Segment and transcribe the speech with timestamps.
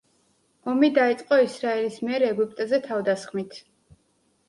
[0.73, 3.65] ომი დაიწყო ისრაელის მიერ ეგვიპტეზე თავდასხმით.